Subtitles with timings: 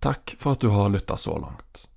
[0.00, 1.88] Takk for at du har lytta så langt.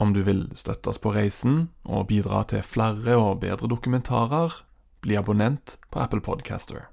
[0.00, 4.54] Om du vil støtte oss på reisen og bidra til flere og bedre dokumentarer,
[5.04, 6.88] bli abonnent på Apple Podcaster.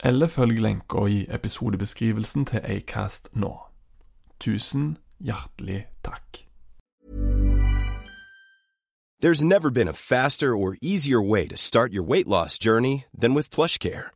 [0.00, 3.52] Eller følg lenka i episodebeskrivelsen til Acast nå.
[4.40, 6.44] Tusen hjertelig takk.
[9.20, 13.34] There's never been a faster or easier way to start your weight loss journey than
[13.34, 14.15] with PlushCare.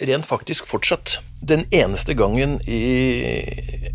[0.00, 2.80] rent faktisk fortsatt den eneste gangen i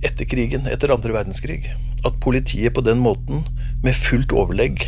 [0.03, 1.67] etter krigen, etter andre verdenskrig,
[2.05, 3.43] at politiet på den måten,
[3.83, 4.87] med fullt overlegg,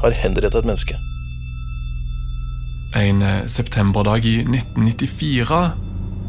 [0.00, 0.98] har henrettet et menneske.
[2.96, 5.60] En eh, septemberdag i 1994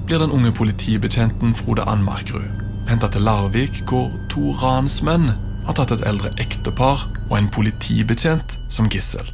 [0.05, 2.61] blir den unge politibetjenten Frode Anmarkrud
[2.91, 5.29] henta til Larvik, hvor to ransmenn
[5.65, 9.27] har tatt et eldre ektepar og en politibetjent som gissel.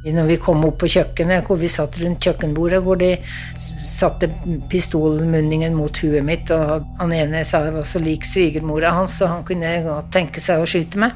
[0.00, 3.10] Når vi kom opp på kjøkkenet, hvor vi satt rundt kjøkkenbordet, hvor de
[3.60, 4.30] satte
[4.72, 9.28] pistolmunningen mot huet mitt, og han ene sa jeg var så lik svigermora hans, så
[9.28, 11.12] han kunne godt tenke seg å skyte meg.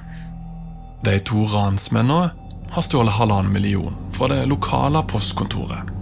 [1.04, 2.34] De to ransmennene
[2.74, 5.92] har stjålet halvannen million fra det lokale postkontoret.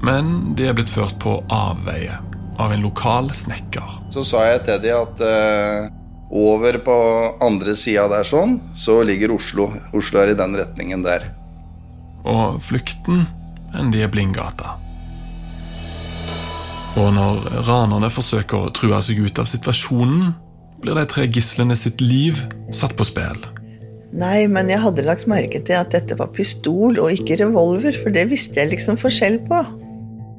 [0.00, 2.16] Men de er blitt ført på avveie
[2.60, 3.98] av en lokal snekker.
[4.12, 5.90] Så sa jeg til dem at uh,
[6.30, 6.96] over på
[7.42, 9.68] andre sida der sånn, så ligger Oslo.
[9.96, 11.28] Oslo er i den retningen der.
[12.28, 13.24] Og flukten
[13.76, 14.76] enn de er Blindgata.
[16.98, 20.32] Og når ranerne forsøker å true seg ut av situasjonen,
[20.82, 22.40] blir de tre gislene sitt liv
[22.74, 23.44] satt på spill.
[24.10, 28.10] Nei, men jeg hadde lagt merke til at dette var pistol og ikke revolver, for
[28.14, 29.62] det visste jeg liksom forskjell på.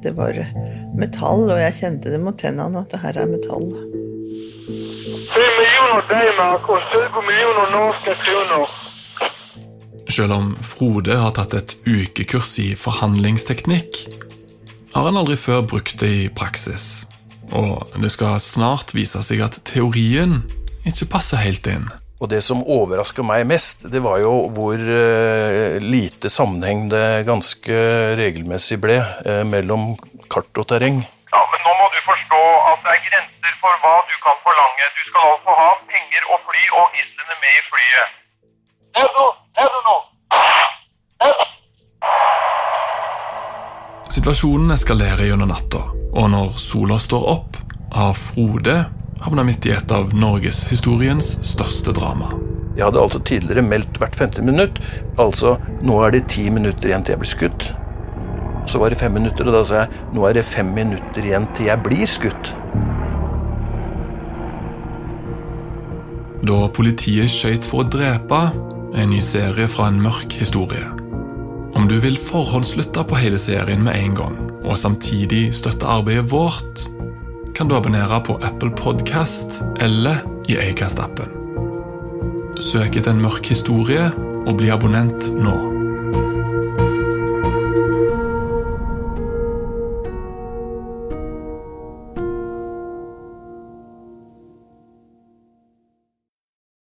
[0.04, 0.36] Det var
[0.98, 3.70] metall, og jeg kjente det mot tennene at det her er metall.
[5.32, 8.80] 3 millioner D-mark og 20 millioner norske kroner.
[10.12, 14.00] Selv om Frode har tatt et ukekurs i forhandlingsteknikk,
[14.92, 17.06] har han aldri før brukt det i praksis.
[17.56, 20.42] Og det skal snart vise seg at teorien
[20.84, 21.88] ikke passer helt inn.
[22.20, 27.82] Og det som overraska meg mest, det var jo hvor eh, lite sammenheng det ganske
[28.20, 29.94] regelmessig ble eh, mellom
[30.28, 31.06] kart og terreng.
[31.32, 34.92] Ja, men nå må du forstå at det er grenser for hva du kan forlange.
[34.92, 38.18] Du skal altså ha penger og fly og gislene med i flyet.
[44.12, 45.80] Situasjonen eskalerer gjennom natta,
[46.12, 47.56] og når sola står opp,
[47.96, 48.74] har Frode
[49.22, 52.28] havna midt i et av norgeshistoriens største drama.
[52.76, 54.80] Jeg hadde altså tidligere meldt hvert 15 minutt.
[55.20, 57.68] Altså, nå er det ti minutter igjen til jeg blir skutt.
[58.68, 61.48] Så var det fem minutter, og da sa jeg nå er det fem minutter igjen
[61.56, 62.52] til jeg blir skutt.
[66.42, 68.42] Da politiet skøyt for å drepe,
[68.94, 70.84] en ny serie fra en mørk historie.
[71.74, 76.86] Om du vil forhåndslytte på hele serien med en gang, og samtidig støtte arbeidet vårt,
[77.56, 81.38] kan du abonnere på Apple Podcast eller i Acast-appen.
[82.60, 84.10] Søk etter en mørk historie
[84.46, 85.56] og bli abonnent nå.